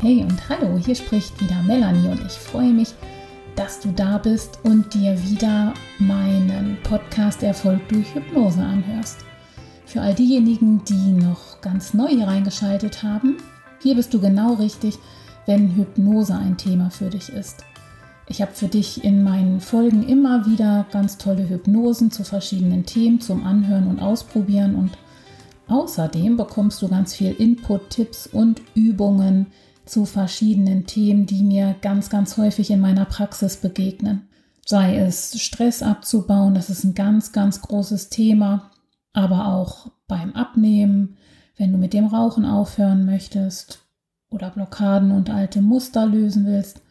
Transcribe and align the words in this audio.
Hey 0.00 0.22
und 0.22 0.48
hallo, 0.48 0.78
hier 0.78 0.94
spricht 0.94 1.40
wieder 1.40 1.60
Melanie 1.64 2.06
und 2.06 2.24
ich 2.24 2.34
freue 2.34 2.72
mich, 2.72 2.94
dass 3.56 3.80
du 3.80 3.90
da 3.90 4.18
bist 4.18 4.60
und 4.62 4.94
dir 4.94 5.20
wieder 5.24 5.74
meinen 5.98 6.78
Podcast 6.84 7.42
Erfolg 7.42 7.80
durch 7.88 8.14
Hypnose 8.14 8.62
anhörst. 8.62 9.18
Für 9.86 10.00
all 10.00 10.14
diejenigen, 10.14 10.84
die 10.84 11.10
noch 11.10 11.60
ganz 11.62 11.94
neu 11.94 12.06
hier 12.06 12.28
reingeschaltet 12.28 13.02
haben, 13.02 13.38
hier 13.82 13.96
bist 13.96 14.14
du 14.14 14.20
genau 14.20 14.54
richtig, 14.54 15.00
wenn 15.46 15.74
Hypnose 15.74 16.36
ein 16.36 16.56
Thema 16.56 16.90
für 16.90 17.10
dich 17.10 17.30
ist. 17.30 17.64
Ich 18.28 18.40
habe 18.40 18.52
für 18.52 18.68
dich 18.68 19.02
in 19.02 19.24
meinen 19.24 19.60
Folgen 19.60 20.08
immer 20.08 20.46
wieder 20.46 20.86
ganz 20.92 21.18
tolle 21.18 21.48
Hypnosen 21.48 22.12
zu 22.12 22.22
verschiedenen 22.22 22.86
Themen 22.86 23.20
zum 23.20 23.44
Anhören 23.44 23.88
und 23.88 23.98
Ausprobieren 23.98 24.76
und 24.76 24.92
außerdem 25.66 26.36
bekommst 26.36 26.80
du 26.82 26.88
ganz 26.88 27.16
viel 27.16 27.32
Input, 27.32 27.90
Tipps 27.90 28.28
und 28.28 28.62
Übungen 28.76 29.48
zu 29.88 30.04
verschiedenen 30.04 30.86
Themen, 30.86 31.26
die 31.26 31.42
mir 31.42 31.74
ganz, 31.80 32.10
ganz 32.10 32.36
häufig 32.36 32.70
in 32.70 32.80
meiner 32.80 33.04
Praxis 33.04 33.56
begegnen. 33.56 34.28
Sei 34.64 34.98
es 34.98 35.40
Stress 35.40 35.82
abzubauen, 35.82 36.54
das 36.54 36.70
ist 36.70 36.84
ein 36.84 36.94
ganz, 36.94 37.32
ganz 37.32 37.62
großes 37.62 38.10
Thema, 38.10 38.70
aber 39.12 39.46
auch 39.48 39.90
beim 40.06 40.32
Abnehmen, 40.32 41.16
wenn 41.56 41.72
du 41.72 41.78
mit 41.78 41.92
dem 41.92 42.06
Rauchen 42.06 42.44
aufhören 42.44 43.06
möchtest 43.06 43.80
oder 44.30 44.50
Blockaden 44.50 45.10
und 45.10 45.30
alte 45.30 45.62
Muster 45.62 46.06
lösen 46.06 46.44
willst 46.46 46.82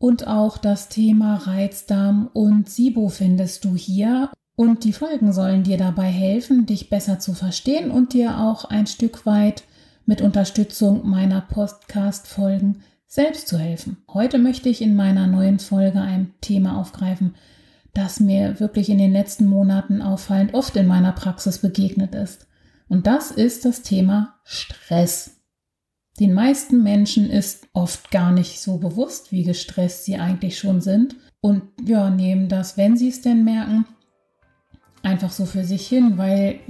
und 0.00 0.26
auch 0.26 0.56
das 0.56 0.88
Thema 0.88 1.34
Reizdarm 1.34 2.30
und 2.32 2.70
SIBO 2.70 3.10
findest 3.10 3.66
du 3.66 3.76
hier. 3.76 4.30
Und 4.56 4.84
die 4.84 4.94
Folgen 4.94 5.32
sollen 5.34 5.62
dir 5.62 5.76
dabei 5.76 6.06
helfen, 6.06 6.64
dich 6.64 6.88
besser 6.88 7.18
zu 7.18 7.34
verstehen 7.34 7.90
und 7.90 8.14
dir 8.14 8.38
auch 8.38 8.64
ein 8.64 8.86
Stück 8.86 9.26
weit 9.26 9.62
mit 10.06 10.20
Unterstützung 10.20 11.08
meiner 11.08 11.40
Podcast-Folgen 11.40 12.82
selbst 13.06 13.48
zu 13.48 13.58
helfen. 13.58 13.98
Heute 14.12 14.38
möchte 14.38 14.68
ich 14.68 14.82
in 14.82 14.94
meiner 14.94 15.26
neuen 15.26 15.58
Folge 15.58 16.00
ein 16.00 16.32
Thema 16.40 16.78
aufgreifen, 16.78 17.34
das 17.92 18.20
mir 18.20 18.60
wirklich 18.60 18.88
in 18.88 18.98
den 18.98 19.12
letzten 19.12 19.46
Monaten 19.46 20.00
auffallend 20.00 20.54
oft 20.54 20.76
in 20.76 20.86
meiner 20.86 21.12
Praxis 21.12 21.58
begegnet 21.58 22.14
ist. 22.14 22.46
Und 22.88 23.06
das 23.06 23.30
ist 23.30 23.64
das 23.64 23.82
Thema 23.82 24.36
Stress. 24.44 25.40
Den 26.18 26.34
meisten 26.34 26.82
Menschen 26.82 27.30
ist 27.30 27.68
oft 27.72 28.10
gar 28.10 28.30
nicht 28.30 28.60
so 28.60 28.78
bewusst, 28.78 29.32
wie 29.32 29.42
gestresst 29.42 30.04
sie 30.04 30.16
eigentlich 30.16 30.58
schon 30.58 30.80
sind 30.80 31.16
und 31.40 31.62
ja, 31.84 32.10
nehmen 32.10 32.48
das, 32.48 32.76
wenn 32.76 32.96
sie 32.96 33.08
es 33.08 33.22
denn 33.22 33.44
merken, 33.44 33.86
einfach 35.02 35.30
so 35.30 35.46
für 35.46 35.64
sich 35.64 35.86
hin, 35.86 36.18
weil 36.18 36.60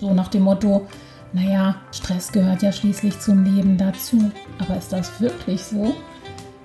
so 0.00 0.14
nach 0.14 0.28
dem 0.28 0.42
Motto, 0.42 0.86
naja, 1.32 1.76
Stress 1.92 2.32
gehört 2.32 2.62
ja 2.62 2.72
schließlich 2.72 3.18
zum 3.20 3.44
Leben 3.44 3.76
dazu. 3.76 4.30
Aber 4.58 4.76
ist 4.76 4.92
das 4.92 5.20
wirklich 5.20 5.62
so? 5.62 5.94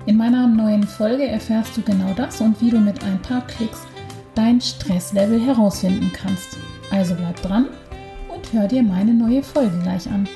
In 0.06 0.18
meiner 0.18 0.48
neuen 0.48 0.84
Folge 0.84 1.28
erfährst 1.28 1.78
du 1.78 1.82
genau 1.82 2.14
das 2.16 2.42
und 2.42 2.60
wie 2.62 2.70
du 2.70 2.80
mit 2.80 3.04
ein 3.04 3.22
paar 3.22 3.46
Klicks 3.48 3.80
dein 4.36 4.60
Stresslevel 4.60 5.40
herausfinden 5.40 6.12
kannst. 6.14 6.58
Also 6.92 7.16
bleib 7.16 7.42
dran 7.42 7.68
und 8.34 8.52
hör 8.52 8.68
dir 8.68 8.84
meine 8.84 9.14
neue 9.14 9.44
Folge 9.44 9.78
gleich 9.82 10.08
an. 10.10 10.28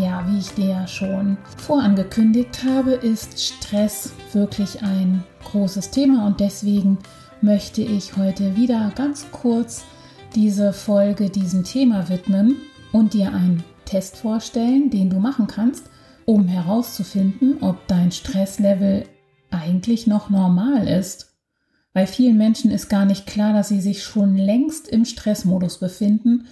Ja, 0.00 0.26
wie 0.28 0.38
ich 0.38 0.50
dir 0.50 0.66
ja 0.66 0.86
schon 0.86 1.38
vorangekündigt 1.56 2.64
habe, 2.64 2.92
ist 2.92 3.40
Stress 3.40 4.12
wirklich 4.32 4.82
ein 4.82 5.24
großes 5.44 5.90
Thema 5.90 6.26
und 6.26 6.40
deswegen 6.40 6.98
möchte 7.40 7.80
ich 7.80 8.16
heute 8.16 8.56
wieder 8.56 8.92
ganz 8.94 9.26
kurz 9.30 9.84
diese 10.34 10.74
Folge 10.74 11.30
diesem 11.30 11.64
Thema 11.64 12.10
widmen 12.10 12.56
und 12.92 13.14
dir 13.14 13.32
einen 13.32 13.64
Test 13.86 14.18
vorstellen, 14.18 14.90
den 14.90 15.08
du 15.08 15.18
machen 15.18 15.46
kannst, 15.46 15.88
um 16.26 16.46
herauszufinden, 16.46 17.62
ob 17.62 17.86
dein 17.86 18.12
Stresslevel 18.12 19.06
eigentlich 19.50 20.06
noch 20.06 20.28
normal 20.28 20.88
ist. 20.88 21.38
Bei 21.94 22.06
vielen 22.06 22.36
Menschen 22.36 22.70
ist 22.70 22.90
gar 22.90 23.06
nicht 23.06 23.26
klar, 23.26 23.54
dass 23.54 23.68
sie 23.68 23.80
sich 23.80 24.02
schon 24.02 24.36
längst 24.36 24.88
im 24.88 25.06
Stressmodus 25.06 25.78
befinden 25.78 26.48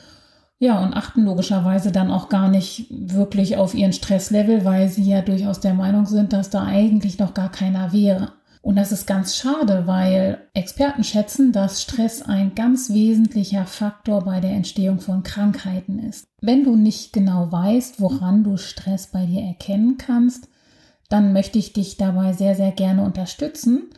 ja, 0.59 0.83
und 0.83 0.95
achten 0.95 1.25
logischerweise 1.25 1.93
dann 1.93 2.11
auch 2.11 2.29
gar 2.29 2.49
nicht 2.49 2.87
wirklich 2.91 3.57
auf 3.57 3.75
ihren 3.75 3.93
Stresslevel, 3.93 4.65
weil 4.65 4.89
sie 4.89 5.05
ja 5.05 5.21
durchaus 5.21 5.61
der 5.61 5.75
Meinung 5.75 6.07
sind, 6.07 6.33
dass 6.33 6.51
da 6.51 6.65
eigentlich 6.65 7.19
noch 7.19 7.35
gar 7.35 7.51
keiner 7.51 7.93
wäre. 7.93 8.33
Und 8.63 8.77
das 8.77 8.93
ist 8.93 9.07
ganz 9.07 9.37
schade, 9.37 9.87
weil 9.87 10.39
Experten 10.55 11.05
schätzen, 11.05 11.53
dass 11.53 11.83
Stress 11.83 12.23
ein 12.23 12.55
ganz 12.55 12.89
wesentlicher 12.89 13.67
Faktor 13.67 14.25
bei 14.25 14.41
der 14.41 14.53
Entstehung 14.53 15.01
von 15.01 15.23
Krankheiten 15.23 15.99
ist. 15.99 16.25
Wenn 16.41 16.65
du 16.65 16.75
nicht 16.75 17.13
genau 17.13 17.53
weißt, 17.53 18.01
woran 18.01 18.43
du 18.43 18.57
Stress 18.57 19.09
bei 19.09 19.27
dir 19.27 19.43
erkennen 19.43 19.99
kannst, 19.99 20.49
dann 21.11 21.35
möchte 21.35 21.59
ich 21.59 21.75
dich 21.75 21.99
dabei 21.99 22.33
sehr, 22.33 22.55
sehr 22.55 22.73
gerne 22.73 23.03
unterstützen 23.03 23.91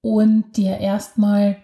und 0.00 0.56
dir 0.56 0.78
erstmal 0.78 1.56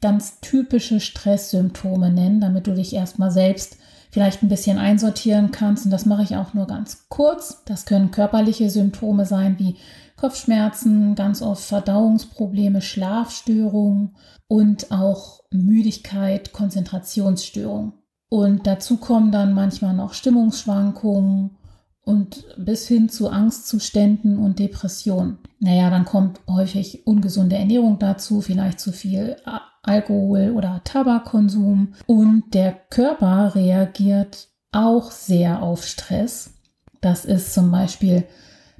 ganz 0.00 0.40
typische 0.40 1.00
Stresssymptome 1.00 2.10
nennen, 2.10 2.40
damit 2.40 2.66
du 2.66 2.74
dich 2.74 2.94
erstmal 2.94 3.30
selbst 3.30 3.76
vielleicht 4.10 4.42
ein 4.42 4.48
bisschen 4.48 4.78
einsortieren 4.78 5.50
kannst. 5.50 5.84
Und 5.84 5.90
das 5.90 6.06
mache 6.06 6.22
ich 6.22 6.36
auch 6.36 6.54
nur 6.54 6.66
ganz 6.66 7.06
kurz. 7.08 7.62
Das 7.64 7.86
können 7.86 8.10
körperliche 8.10 8.70
Symptome 8.70 9.24
sein 9.24 9.58
wie 9.58 9.76
Kopfschmerzen, 10.16 11.14
ganz 11.14 11.40
oft 11.40 11.62
Verdauungsprobleme, 11.64 12.82
Schlafstörungen 12.82 14.16
und 14.48 14.90
auch 14.90 15.40
Müdigkeit, 15.50 16.52
Konzentrationsstörungen. 16.52 17.92
Und 18.28 18.66
dazu 18.66 18.98
kommen 18.98 19.32
dann 19.32 19.54
manchmal 19.54 19.94
noch 19.94 20.12
Stimmungsschwankungen 20.14 21.56
und 22.02 22.44
bis 22.56 22.86
hin 22.86 23.08
zu 23.08 23.30
Angstzuständen 23.30 24.38
und 24.38 24.58
Depressionen. 24.58 25.38
Naja, 25.58 25.90
dann 25.90 26.04
kommt 26.04 26.40
häufig 26.48 27.06
ungesunde 27.06 27.56
Ernährung 27.56 27.98
dazu, 27.98 28.40
vielleicht 28.40 28.80
zu 28.80 28.92
viel 28.92 29.36
Alkohol- 29.82 30.52
oder 30.52 30.82
Tabakkonsum. 30.84 31.94
Und 32.06 32.54
der 32.54 32.72
Körper 32.72 33.54
reagiert 33.54 34.48
auch 34.72 35.10
sehr 35.10 35.62
auf 35.62 35.84
Stress. 35.84 36.54
Das 37.00 37.24
ist 37.24 37.54
zum 37.54 37.70
Beispiel, 37.70 38.24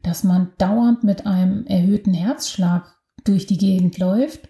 dass 0.02 0.24
man 0.24 0.52
dauernd 0.58 1.04
mit 1.04 1.26
einem 1.26 1.66
erhöhten 1.66 2.14
Herzschlag 2.14 2.96
durch 3.24 3.46
die 3.46 3.58
Gegend 3.58 3.98
läuft. 3.98 4.48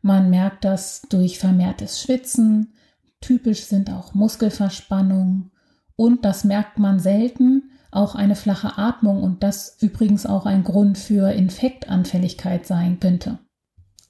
Man 0.00 0.30
merkt 0.30 0.64
das 0.64 1.02
durch 1.02 1.38
vermehrtes 1.38 2.00
Schwitzen. 2.02 2.74
Typisch 3.20 3.64
sind 3.64 3.90
auch 3.90 4.14
Muskelverspannungen. 4.14 5.52
Und 5.96 6.24
das 6.24 6.44
merkt 6.44 6.78
man 6.78 6.98
selten, 6.98 7.70
auch 7.92 8.14
eine 8.14 8.34
flache 8.34 8.78
Atmung 8.78 9.22
und 9.22 9.42
das 9.42 9.76
übrigens 9.80 10.26
auch 10.26 10.46
ein 10.46 10.64
Grund 10.64 10.98
für 10.98 11.30
Infektanfälligkeit 11.30 12.66
sein 12.66 12.98
könnte. 12.98 13.38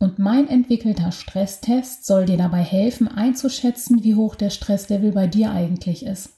Und 0.03 0.19
mein 0.19 0.49
entwickelter 0.49 1.13
Stresstest 1.13 2.07
soll 2.07 2.25
dir 2.25 2.37
dabei 2.37 2.61
helfen, 2.65 3.07
einzuschätzen, 3.07 4.03
wie 4.03 4.17
hoch 4.17 4.35
der 4.35 4.51
Stresslevel 4.51 5.13
bei 5.13 5.29
dir 5.29 5.53
eigentlich 5.53 6.05
ist. 6.05 6.31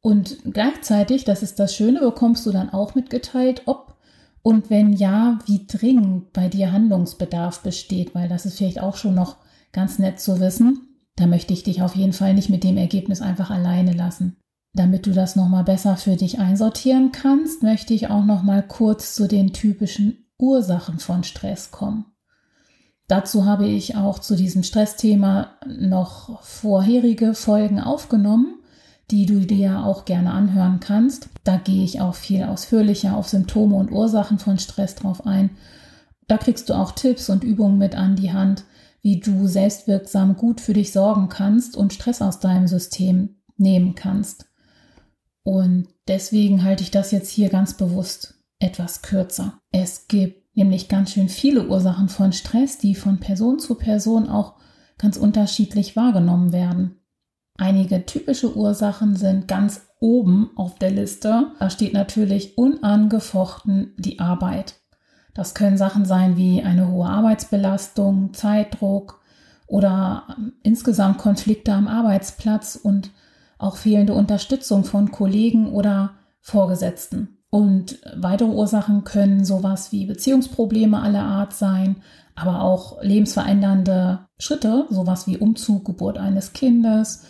Und 0.00 0.38
gleichzeitig, 0.52 1.22
das 1.22 1.44
ist 1.44 1.60
das 1.60 1.76
Schöne, 1.76 2.00
bekommst 2.00 2.44
du 2.44 2.50
dann 2.50 2.70
auch 2.70 2.96
mitgeteilt, 2.96 3.62
ob 3.66 3.94
und 4.42 4.68
wenn 4.68 4.92
ja, 4.92 5.38
wie 5.46 5.64
dringend 5.64 6.32
bei 6.32 6.48
dir 6.48 6.72
Handlungsbedarf 6.72 7.62
besteht, 7.62 8.16
weil 8.16 8.28
das 8.28 8.46
ist 8.46 8.58
vielleicht 8.58 8.80
auch 8.80 8.96
schon 8.96 9.14
noch 9.14 9.36
ganz 9.70 10.00
nett 10.00 10.18
zu 10.18 10.40
wissen. 10.40 10.88
Da 11.14 11.28
möchte 11.28 11.52
ich 11.52 11.62
dich 11.62 11.82
auf 11.82 11.94
jeden 11.94 12.12
Fall 12.12 12.34
nicht 12.34 12.50
mit 12.50 12.64
dem 12.64 12.76
Ergebnis 12.76 13.22
einfach 13.22 13.52
alleine 13.52 13.92
lassen. 13.92 14.38
Damit 14.74 15.06
du 15.06 15.12
das 15.12 15.36
nochmal 15.36 15.62
besser 15.62 15.96
für 15.96 16.16
dich 16.16 16.40
einsortieren 16.40 17.12
kannst, 17.12 17.62
möchte 17.62 17.94
ich 17.94 18.10
auch 18.10 18.24
nochmal 18.24 18.66
kurz 18.66 19.14
zu 19.14 19.28
den 19.28 19.52
typischen 19.52 20.26
Ursachen 20.36 20.98
von 20.98 21.22
Stress 21.22 21.70
kommen. 21.70 22.06
Dazu 23.12 23.44
habe 23.44 23.66
ich 23.66 23.94
auch 23.94 24.20
zu 24.20 24.36
diesem 24.36 24.62
Stressthema 24.62 25.50
noch 25.66 26.42
vorherige 26.42 27.34
Folgen 27.34 27.78
aufgenommen, 27.78 28.54
die 29.10 29.26
du 29.26 29.40
dir 29.40 29.84
auch 29.84 30.06
gerne 30.06 30.32
anhören 30.32 30.80
kannst. 30.80 31.28
Da 31.44 31.58
gehe 31.58 31.84
ich 31.84 32.00
auch 32.00 32.14
viel 32.14 32.42
ausführlicher 32.44 33.14
auf 33.14 33.28
Symptome 33.28 33.76
und 33.76 33.92
Ursachen 33.92 34.38
von 34.38 34.58
Stress 34.58 34.94
drauf 34.94 35.26
ein. 35.26 35.50
Da 36.26 36.38
kriegst 36.38 36.70
du 36.70 36.72
auch 36.72 36.92
Tipps 36.92 37.28
und 37.28 37.44
Übungen 37.44 37.76
mit 37.76 37.94
an 37.96 38.16
die 38.16 38.32
Hand, 38.32 38.64
wie 39.02 39.20
du 39.20 39.46
selbstwirksam 39.46 40.38
gut 40.38 40.62
für 40.62 40.72
dich 40.72 40.90
sorgen 40.90 41.28
kannst 41.28 41.76
und 41.76 41.92
Stress 41.92 42.22
aus 42.22 42.40
deinem 42.40 42.66
System 42.66 43.36
nehmen 43.58 43.94
kannst. 43.94 44.46
Und 45.42 45.88
deswegen 46.08 46.64
halte 46.64 46.82
ich 46.82 46.90
das 46.90 47.10
jetzt 47.10 47.28
hier 47.28 47.50
ganz 47.50 47.76
bewusst 47.76 48.36
etwas 48.58 49.02
kürzer. 49.02 49.60
Es 49.70 50.08
gibt 50.08 50.41
nämlich 50.54 50.88
ganz 50.88 51.12
schön 51.12 51.28
viele 51.28 51.68
Ursachen 51.68 52.08
von 52.08 52.32
Stress, 52.32 52.78
die 52.78 52.94
von 52.94 53.18
Person 53.18 53.58
zu 53.58 53.74
Person 53.74 54.28
auch 54.28 54.54
ganz 54.98 55.16
unterschiedlich 55.16 55.96
wahrgenommen 55.96 56.52
werden. 56.52 57.00
Einige 57.56 58.06
typische 58.06 58.56
Ursachen 58.56 59.16
sind 59.16 59.46
ganz 59.46 59.82
oben 60.00 60.50
auf 60.56 60.78
der 60.78 60.90
Liste. 60.90 61.52
Da 61.58 61.70
steht 61.70 61.92
natürlich 61.92 62.56
unangefochten 62.56 63.94
die 63.98 64.20
Arbeit. 64.20 64.80
Das 65.34 65.54
können 65.54 65.76
Sachen 65.76 66.04
sein 66.04 66.36
wie 66.36 66.62
eine 66.62 66.88
hohe 66.88 67.08
Arbeitsbelastung, 67.08 68.34
Zeitdruck 68.34 69.20
oder 69.66 70.36
insgesamt 70.62 71.18
Konflikte 71.18 71.72
am 71.72 71.88
Arbeitsplatz 71.88 72.76
und 72.76 73.10
auch 73.58 73.76
fehlende 73.76 74.14
Unterstützung 74.14 74.84
von 74.84 75.10
Kollegen 75.10 75.72
oder 75.72 76.14
Vorgesetzten. 76.40 77.41
Und 77.54 77.98
weitere 78.16 78.48
Ursachen 78.48 79.04
können 79.04 79.44
sowas 79.44 79.92
wie 79.92 80.06
Beziehungsprobleme 80.06 80.98
aller 80.98 81.22
Art 81.22 81.52
sein, 81.52 81.96
aber 82.34 82.62
auch 82.62 83.02
lebensverändernde 83.02 84.20
Schritte, 84.38 84.86
sowas 84.88 85.26
wie 85.26 85.36
Umzug, 85.36 85.84
Geburt 85.84 86.16
eines 86.16 86.54
Kindes. 86.54 87.26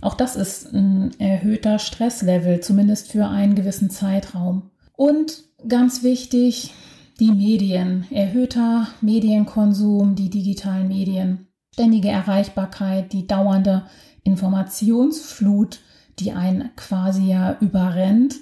Auch 0.00 0.14
das 0.14 0.34
ist 0.34 0.72
ein 0.72 1.10
erhöhter 1.20 1.78
Stresslevel, 1.78 2.60
zumindest 2.60 3.12
für 3.12 3.26
einen 3.26 3.54
gewissen 3.54 3.90
Zeitraum. 3.90 4.70
Und 4.96 5.42
ganz 5.68 6.02
wichtig, 6.02 6.72
die 7.20 7.32
Medien, 7.32 8.06
erhöhter 8.10 8.88
Medienkonsum, 9.02 10.14
die 10.14 10.30
digitalen 10.30 10.88
Medien, 10.88 11.48
ständige 11.74 12.08
Erreichbarkeit, 12.08 13.12
die 13.12 13.26
dauernde 13.26 13.82
Informationsflut, 14.24 15.80
die 16.18 16.32
einen 16.32 16.70
quasi 16.76 17.26
ja 17.26 17.58
überrennt 17.60 18.36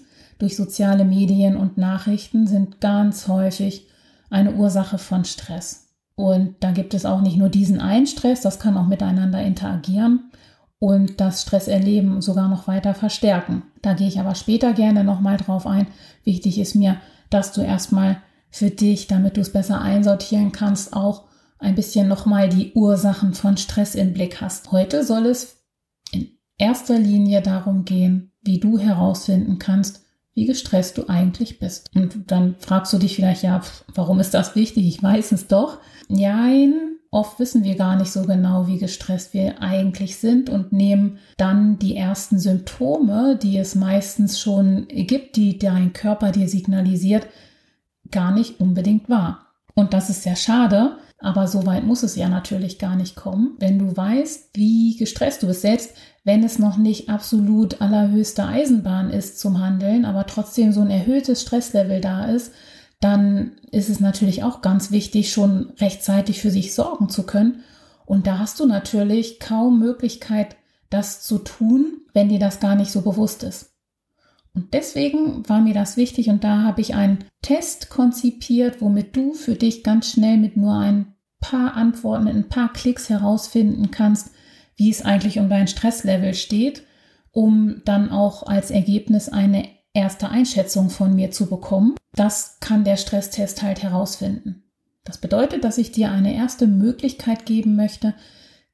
durch 0.44 0.56
soziale 0.56 1.06
Medien 1.06 1.56
und 1.56 1.78
Nachrichten, 1.78 2.46
sind 2.46 2.82
ganz 2.82 3.28
häufig 3.28 3.86
eine 4.28 4.52
Ursache 4.52 4.98
von 4.98 5.24
Stress. 5.24 5.88
Und 6.16 6.56
da 6.60 6.72
gibt 6.72 6.92
es 6.92 7.06
auch 7.06 7.22
nicht 7.22 7.38
nur 7.38 7.48
diesen 7.48 7.80
einen 7.80 8.06
Stress, 8.06 8.42
das 8.42 8.58
kann 8.58 8.76
auch 8.76 8.86
miteinander 8.86 9.40
interagieren 9.40 10.30
und 10.78 11.18
das 11.18 11.40
Stresserleben 11.40 12.20
sogar 12.20 12.50
noch 12.50 12.68
weiter 12.68 12.92
verstärken. 12.92 13.62
Da 13.80 13.94
gehe 13.94 14.06
ich 14.06 14.20
aber 14.20 14.34
später 14.34 14.74
gerne 14.74 15.02
nochmal 15.02 15.38
drauf 15.38 15.66
ein. 15.66 15.86
Wichtig 16.24 16.58
ist 16.58 16.74
mir, 16.74 16.98
dass 17.30 17.52
du 17.52 17.62
erstmal 17.62 18.18
für 18.50 18.68
dich, 18.68 19.06
damit 19.06 19.38
du 19.38 19.40
es 19.40 19.50
besser 19.50 19.80
einsortieren 19.80 20.52
kannst, 20.52 20.92
auch 20.92 21.24
ein 21.58 21.74
bisschen 21.74 22.06
nochmal 22.06 22.50
die 22.50 22.74
Ursachen 22.74 23.32
von 23.32 23.56
Stress 23.56 23.94
im 23.94 24.12
Blick 24.12 24.42
hast. 24.42 24.72
Heute 24.72 25.04
soll 25.04 25.24
es 25.24 25.64
in 26.12 26.36
erster 26.58 26.98
Linie 26.98 27.40
darum 27.40 27.86
gehen, 27.86 28.32
wie 28.42 28.60
du 28.60 28.78
herausfinden 28.78 29.58
kannst, 29.58 30.03
wie 30.34 30.46
gestresst 30.46 30.98
du 30.98 31.08
eigentlich 31.08 31.58
bist. 31.58 31.90
Und 31.94 32.30
dann 32.30 32.56
fragst 32.58 32.92
du 32.92 32.98
dich 32.98 33.16
vielleicht, 33.16 33.42
ja, 33.42 33.62
warum 33.94 34.20
ist 34.20 34.34
das 34.34 34.56
wichtig? 34.56 34.86
Ich 34.86 35.02
weiß 35.02 35.32
es 35.32 35.46
doch. 35.46 35.78
Nein, 36.08 36.98
oft 37.10 37.38
wissen 37.38 37.62
wir 37.62 37.76
gar 37.76 37.96
nicht 37.96 38.10
so 38.10 38.22
genau, 38.22 38.66
wie 38.66 38.78
gestresst 38.78 39.32
wir 39.32 39.62
eigentlich 39.62 40.16
sind 40.16 40.50
und 40.50 40.72
nehmen 40.72 41.18
dann 41.36 41.78
die 41.78 41.96
ersten 41.96 42.38
Symptome, 42.40 43.38
die 43.40 43.56
es 43.58 43.76
meistens 43.76 44.40
schon 44.40 44.88
gibt, 44.88 45.36
die 45.36 45.58
dein 45.58 45.92
Körper 45.92 46.32
dir 46.32 46.48
signalisiert, 46.48 47.28
gar 48.10 48.32
nicht 48.32 48.60
unbedingt 48.60 49.08
wahr. 49.08 49.46
Und 49.74 49.94
das 49.94 50.10
ist 50.10 50.24
sehr 50.24 50.36
schade, 50.36 50.98
aber 51.24 51.48
so 51.48 51.64
weit 51.64 51.84
muss 51.84 52.02
es 52.02 52.16
ja 52.16 52.28
natürlich 52.28 52.78
gar 52.78 52.96
nicht 52.96 53.16
kommen, 53.16 53.54
wenn 53.58 53.78
du 53.78 53.96
weißt, 53.96 54.50
wie 54.52 54.94
gestresst 54.96 55.42
du 55.42 55.46
bist. 55.46 55.62
Selbst 55.62 55.94
wenn 56.22 56.44
es 56.44 56.58
noch 56.58 56.76
nicht 56.76 57.08
absolut 57.08 57.80
allerhöchste 57.80 58.44
Eisenbahn 58.44 59.08
ist 59.08 59.40
zum 59.40 59.58
Handeln, 59.58 60.04
aber 60.04 60.26
trotzdem 60.26 60.72
so 60.72 60.82
ein 60.82 60.90
erhöhtes 60.90 61.40
Stresslevel 61.40 62.02
da 62.02 62.26
ist, 62.26 62.52
dann 63.00 63.52
ist 63.70 63.88
es 63.88 64.00
natürlich 64.00 64.44
auch 64.44 64.60
ganz 64.60 64.90
wichtig, 64.90 65.32
schon 65.32 65.70
rechtzeitig 65.78 66.42
für 66.42 66.50
sich 66.50 66.74
sorgen 66.74 67.08
zu 67.08 67.24
können. 67.24 67.64
Und 68.04 68.26
da 68.26 68.38
hast 68.38 68.60
du 68.60 68.66
natürlich 68.66 69.40
kaum 69.40 69.78
Möglichkeit, 69.78 70.56
das 70.90 71.22
zu 71.22 71.38
tun, 71.38 72.02
wenn 72.12 72.28
dir 72.28 72.38
das 72.38 72.60
gar 72.60 72.74
nicht 72.74 72.90
so 72.90 73.00
bewusst 73.00 73.42
ist. 73.44 73.72
Und 74.52 74.74
deswegen 74.74 75.48
war 75.48 75.62
mir 75.62 75.74
das 75.74 75.96
wichtig 75.96 76.28
und 76.28 76.44
da 76.44 76.62
habe 76.62 76.82
ich 76.82 76.94
einen 76.94 77.24
Test 77.40 77.88
konzipiert, 77.88 78.82
womit 78.82 79.16
du 79.16 79.32
für 79.32 79.54
dich 79.54 79.82
ganz 79.82 80.10
schnell 80.10 80.36
mit 80.36 80.56
nur 80.56 80.74
ein 80.74 81.13
paar 81.44 81.76
Antworten, 81.76 82.24
mit 82.24 82.34
ein 82.34 82.48
paar 82.48 82.72
Klicks 82.72 83.10
herausfinden 83.10 83.90
kannst, 83.90 84.30
wie 84.76 84.90
es 84.90 85.04
eigentlich 85.04 85.38
um 85.38 85.50
dein 85.50 85.68
Stresslevel 85.68 86.32
steht, 86.32 86.84
um 87.32 87.82
dann 87.84 88.10
auch 88.10 88.46
als 88.46 88.70
Ergebnis 88.70 89.28
eine 89.28 89.68
erste 89.92 90.30
Einschätzung 90.30 90.88
von 90.88 91.14
mir 91.14 91.30
zu 91.30 91.46
bekommen. 91.46 91.96
Das 92.14 92.58
kann 92.60 92.84
der 92.84 92.96
Stresstest 92.96 93.62
halt 93.62 93.82
herausfinden. 93.82 94.62
Das 95.04 95.18
bedeutet, 95.18 95.64
dass 95.64 95.76
ich 95.76 95.92
dir 95.92 96.10
eine 96.10 96.34
erste 96.34 96.66
Möglichkeit 96.66 97.44
geben 97.44 97.76
möchte, 97.76 98.14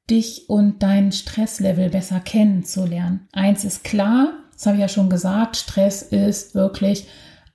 dich 0.09 0.49
und 0.49 0.81
dein 0.81 1.11
Stresslevel 1.11 1.89
besser 1.89 2.21
kennenzulernen. 2.21 3.27
Eins 3.33 3.65
ist 3.65 3.83
klar, 3.83 4.31
das 4.53 4.65
habe 4.65 4.77
ich 4.77 4.81
ja 4.81 4.87
schon 4.87 5.09
gesagt, 5.09 5.57
Stress 5.57 6.03
ist 6.03 6.55
wirklich 6.55 7.05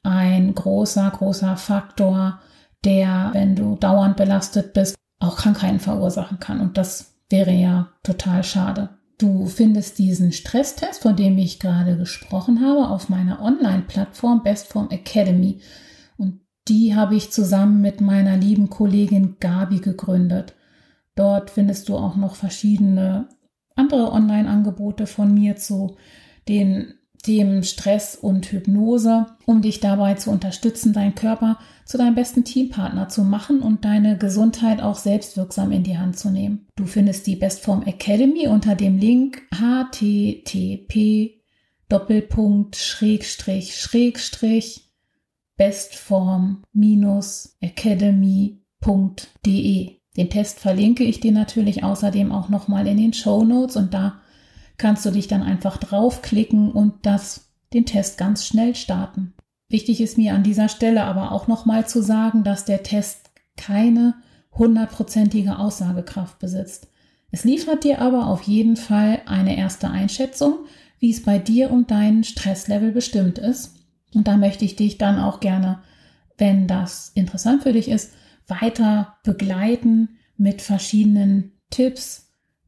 ein 0.02 0.54
großer, 0.54 1.10
großer 1.10 1.56
Faktor, 1.56 2.40
der, 2.84 3.30
wenn 3.32 3.56
du 3.56 3.76
dauernd 3.76 4.16
belastet 4.16 4.74
bist, 4.74 4.94
auch 5.18 5.36
Krankheiten 5.36 5.80
verursachen 5.80 6.38
kann. 6.38 6.60
Und 6.60 6.76
das 6.76 7.14
wäre 7.28 7.52
ja 7.52 7.92
total 8.02 8.44
schade. 8.44 8.90
Du 9.18 9.46
findest 9.46 9.98
diesen 9.98 10.32
Stresstest, 10.32 11.02
von 11.02 11.16
dem 11.16 11.38
ich 11.38 11.58
gerade 11.58 11.96
gesprochen 11.96 12.60
habe, 12.60 12.88
auf 12.88 13.08
meiner 13.08 13.40
Online-Plattform 13.40 14.42
Bestform 14.42 14.90
Academy. 14.90 15.60
Und 16.18 16.40
die 16.68 16.94
habe 16.94 17.14
ich 17.14 17.32
zusammen 17.32 17.80
mit 17.80 18.00
meiner 18.00 18.36
lieben 18.36 18.68
Kollegin 18.68 19.36
Gabi 19.40 19.78
gegründet. 19.78 20.54
Dort 21.14 21.50
findest 21.50 21.88
du 21.88 21.96
auch 21.96 22.16
noch 22.16 22.34
verschiedene 22.34 23.28
andere 23.74 24.12
Online-Angebote 24.12 25.06
von 25.06 25.32
mir 25.32 25.56
zu 25.56 25.96
den 26.46 26.94
Themen 27.22 27.62
Stress 27.64 28.16
und 28.16 28.52
Hypnose, 28.52 29.26
um 29.44 29.62
dich 29.62 29.80
dabei 29.80 30.14
zu 30.14 30.30
unterstützen, 30.30 30.92
deinen 30.92 31.14
Körper 31.14 31.58
zu 31.84 31.98
deinem 31.98 32.14
besten 32.14 32.44
Teampartner 32.44 33.08
zu 33.08 33.22
machen 33.22 33.60
und 33.60 33.84
deine 33.84 34.18
Gesundheit 34.18 34.82
auch 34.82 34.96
selbstwirksam 34.96 35.72
in 35.72 35.82
die 35.82 35.98
Hand 35.98 36.18
zu 36.18 36.30
nehmen. 36.30 36.66
Du 36.76 36.86
findest 36.86 37.26
die 37.26 37.36
Bestform 37.36 37.82
Academy 37.82 38.48
unter 38.48 38.74
dem 38.74 38.98
Link 38.98 39.42
http 39.52 41.36
Doppelpunkt 41.88 42.74
Schrägstrich 42.76 43.76
Schrägstrich 43.76 44.86
bestform 45.56 46.64
academy.de. 47.60 48.60
Den 50.16 50.30
Test 50.30 50.60
verlinke 50.60 51.04
ich 51.04 51.20
dir 51.20 51.32
natürlich 51.32 51.84
außerdem 51.84 52.32
auch 52.32 52.48
nochmal 52.48 52.86
in 52.86 52.96
den 52.96 53.12
Show 53.12 53.44
Notes 53.44 53.76
und 53.76 53.92
da 53.94 54.20
kannst 54.78 55.04
du 55.06 55.10
dich 55.10 55.28
dann 55.28 55.42
einfach 55.42 55.76
draufklicken 55.78 56.70
und 56.70 57.06
das, 57.06 57.52
den 57.72 57.86
Test 57.86 58.18
ganz 58.18 58.46
schnell 58.46 58.74
starten. 58.74 59.34
Wichtig 59.68 60.00
ist 60.00 60.18
mir 60.18 60.34
an 60.34 60.42
dieser 60.42 60.68
Stelle 60.68 61.04
aber 61.04 61.32
auch 61.32 61.48
nochmal 61.48 61.86
zu 61.88 62.02
sagen, 62.02 62.44
dass 62.44 62.64
der 62.64 62.82
Test 62.82 63.30
keine 63.56 64.14
hundertprozentige 64.52 65.58
Aussagekraft 65.58 66.38
besitzt. 66.38 66.88
Es 67.30 67.44
liefert 67.44 67.84
dir 67.84 68.00
aber 68.00 68.28
auf 68.28 68.42
jeden 68.42 68.76
Fall 68.76 69.22
eine 69.26 69.56
erste 69.56 69.90
Einschätzung, 69.90 70.66
wie 70.98 71.10
es 71.10 71.22
bei 71.22 71.38
dir 71.38 71.70
und 71.70 71.90
deinem 71.90 72.22
Stresslevel 72.22 72.92
bestimmt 72.92 73.38
ist. 73.38 73.74
Und 74.14 74.28
da 74.28 74.36
möchte 74.36 74.64
ich 74.64 74.76
dich 74.76 74.98
dann 74.98 75.18
auch 75.18 75.40
gerne, 75.40 75.80
wenn 76.38 76.66
das 76.66 77.10
interessant 77.14 77.64
für 77.64 77.72
dich 77.72 77.88
ist, 77.88 78.14
weiter 78.46 79.18
begleiten 79.24 80.16
mit 80.36 80.62
verschiedenen 80.62 81.52
Tipps, 81.70 82.25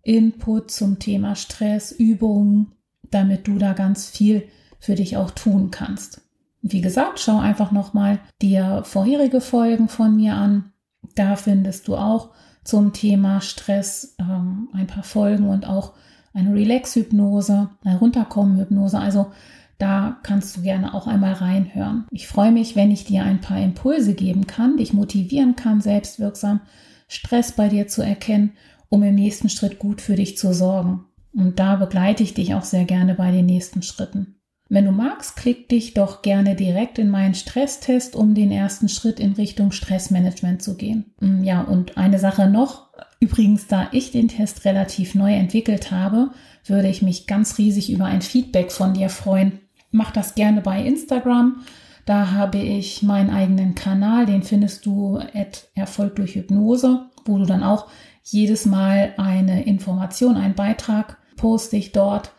Input 0.09 0.71
zum 0.71 0.99
Thema 0.99 1.37
Stress, 1.37 1.93
Übungen, 1.93 2.73
damit 3.11 3.47
du 3.47 3.59
da 3.59 3.75
ganz 3.75 4.09
viel 4.09 4.49
für 4.81 4.95
dich 4.95 5.19
auch 5.19 5.31
tun 5.31 5.71
kannst. 5.71 6.23
Wie 6.63 6.81
gesagt, 6.81 7.21
schau 7.21 7.39
einfach 7.39 7.73
nochmal 7.73 8.19
dir 8.41 8.83
vorherige 8.85 9.43
Folgen 9.43 9.89
von 9.89 10.17
mir 10.17 10.35
an. 10.35 10.73
Da 11.15 11.37
findest 11.37 11.89
du 11.89 11.97
auch 11.97 12.31
zum 12.65 12.95
Thema 12.95 13.43
Stress 13.43 14.17
ähm, 14.19 14.69
ein 14.73 14.87
paar 14.87 15.03
Folgen 15.03 15.49
und 15.49 15.69
auch 15.69 15.93
eine 16.33 16.55
Relax-Hypnose, 16.55 17.69
eine 17.85 17.99
Runterkommen-Hypnose. 17.99 18.99
Also 18.99 19.31
da 19.77 20.19
kannst 20.23 20.57
du 20.57 20.63
gerne 20.63 20.95
auch 20.95 21.07
einmal 21.07 21.35
reinhören. 21.35 22.07
Ich 22.11 22.29
freue 22.29 22.53
mich, 22.53 22.77
wenn 22.77 22.91
ich 22.91 23.05
dir 23.05 23.25
ein 23.25 23.43
paar 23.43 23.61
Impulse 23.61 24.15
geben 24.15 24.47
kann, 24.47 24.79
dich 24.79 24.95
motivieren 24.95 25.55
kann, 25.55 25.83
selbstwirksam 25.83 26.61
Stress 27.09 27.53
bei 27.53 27.69
dir 27.69 27.89
zu 27.89 28.03
erkennen 28.03 28.53
um 28.89 29.03
im 29.03 29.15
nächsten 29.15 29.49
Schritt 29.49 29.79
gut 29.79 30.01
für 30.01 30.17
dich 30.17 30.37
zu 30.37 30.53
sorgen. 30.53 31.05
Und 31.35 31.59
da 31.59 31.77
begleite 31.77 32.23
ich 32.23 32.35
dich 32.35 32.55
auch 32.55 32.65
sehr 32.65 32.85
gerne 32.85 33.15
bei 33.15 33.31
den 33.31 33.47
nächsten 33.47 33.83
Schritten. 33.83 34.39
Wenn 34.71 34.85
du 34.85 34.93
magst, 34.93 35.37
klick 35.37 35.69
dich 35.71 35.95
doch 35.95 36.21
gerne 36.21 36.55
direkt 36.55 36.99
in 36.99 37.09
meinen 37.09 37.35
Stresstest, 37.35 38.15
um 38.15 38.35
den 38.35 38.53
ersten 38.53 38.89
Schritt 38.89 39.19
in 39.19 39.33
Richtung 39.33 39.73
Stressmanagement 39.73 40.63
zu 40.63 40.77
gehen. 40.77 41.07
Mm, 41.21 41.43
ja, 41.43 41.63
und 41.63 41.97
eine 41.97 42.19
Sache 42.19 42.49
noch. 42.49 42.89
Übrigens, 43.19 43.67
da 43.67 43.89
ich 43.93 44.11
den 44.11 44.29
Test 44.29 44.65
relativ 44.67 45.15
neu 45.15 45.33
entwickelt 45.33 45.91
habe, 45.91 46.31
würde 46.67 46.89
ich 46.89 47.01
mich 47.01 47.27
ganz 47.27 47.57
riesig 47.57 47.91
über 47.91 48.05
ein 48.05 48.21
Feedback 48.21 48.71
von 48.71 48.93
dir 48.93 49.09
freuen. 49.09 49.61
Mach 49.91 50.11
das 50.11 50.35
gerne 50.35 50.61
bei 50.61 50.83
Instagram. 50.85 51.63
Da 52.05 52.33
habe 52.33 52.59
ich 52.59 53.03
meinen 53.03 53.31
eigenen 53.31 53.75
Kanal, 53.75 54.27
den 54.27 54.43
findest 54.43 54.85
du 54.85 55.19
at 55.19 55.69
Erfolg 55.75 56.17
durch 56.17 56.35
Hypnose, 56.35 57.07
wo 57.25 57.39
du 57.39 57.47
dann 57.47 57.63
auch 57.63 57.87
jedes 58.33 58.67
Mal 58.67 59.15
eine 59.17 59.65
Information, 59.65 60.37
einen 60.37 60.55
Beitrag 60.55 61.19
poste 61.37 61.77
ich 61.77 61.93
dort, 61.93 62.33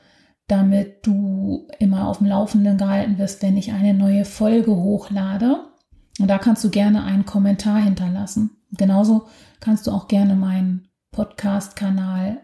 damit 0.48 1.06
du 1.06 1.68
immer 1.80 2.08
auf 2.08 2.20
dem 2.20 2.28
Laufenden 2.28 2.78
gehalten 2.78 3.18
wirst, 3.18 3.42
wenn 3.42 3.58
ich 3.58 3.72
eine 3.72 3.94
neue 3.94 4.26
Folge 4.26 4.76
hochlade. 4.76 5.66
Und 6.20 6.28
da 6.28 6.38
kannst 6.38 6.64
du 6.64 6.70
gerne 6.70 7.04
einen 7.04 7.26
Kommentar 7.26 7.80
hinterlassen. 7.80 8.52
Genauso 8.72 9.28
kannst 9.60 9.88
du 9.88 9.92
auch 9.92 10.08
gerne 10.08 10.36
meinen 10.36 10.88
Podcast-Kanal 11.12 12.42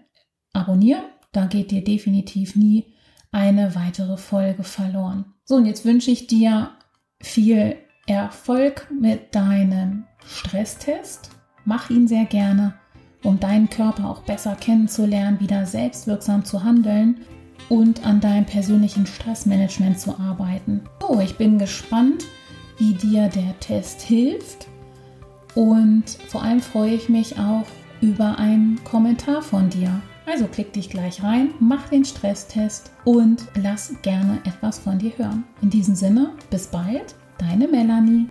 abonnieren. 0.54 1.04
Da 1.32 1.46
geht 1.48 1.72
dir 1.72 1.84
definitiv 1.84 2.56
nie 2.56 2.94
eine 3.32 3.76
weitere 3.76 4.18
Folge 4.18 4.64
verloren. 4.64 5.26
So, 5.44 5.56
und 5.56 5.66
jetzt 5.66 5.84
wünsche 5.84 6.12
ich 6.12 6.28
dir 6.28 6.72
viel 7.20 7.76
Erfolg 8.08 8.88
mit 8.92 9.36
deinem 9.36 10.06
Stresstest. 10.26 11.32
Mach 11.66 11.90
ihn 11.90 12.08
sehr 12.08 12.26
gerne, 12.26 12.76
um 13.26 13.40
deinen 13.40 13.70
Körper 13.70 14.10
auch 14.10 14.22
besser 14.22 14.56
kennenzulernen, 14.56 15.40
wieder 15.40 15.66
selbstwirksam 15.66 16.46
zu 16.46 16.64
handeln 16.64 17.22
und 17.70 18.06
an 18.06 18.22
deinem 18.22 18.46
persönlichen 18.46 19.06
Stressmanagement 19.06 20.00
zu 20.00 20.20
arbeiten. 20.20 20.82
So, 21.02 21.20
ich 21.20 21.36
bin 21.36 21.58
gespannt, 21.58 22.24
wie 22.78 22.94
dir 22.94 23.28
der 23.30 23.60
Test 23.60 24.02
hilft 24.02 24.68
und 25.56 26.04
vor 26.28 26.44
allem 26.44 26.60
freue 26.60 26.94
ich 26.94 27.10
mich 27.10 27.40
auch 27.40 27.66
über 28.02 28.38
einen 28.38 28.84
Kommentar 28.84 29.42
von 29.42 29.70
dir. 29.70 30.02
Also 30.28 30.48
klick 30.48 30.74
dich 30.74 30.90
gleich 30.90 31.24
rein, 31.24 31.52
mach 31.60 31.90
den 31.90 32.04
Stresstest 32.04 32.92
und 33.06 33.46
lass 33.56 33.94
gerne 34.02 34.40
etwas 34.46 34.80
von 34.80 35.00
dir 35.00 35.12
hören. 35.18 35.44
In 35.62 35.70
diesem 35.70 35.96
Sinne, 35.96 36.32
bis 36.50 36.68
bald, 36.68 37.16
deine 37.38 37.68
Melanie. 37.68 38.28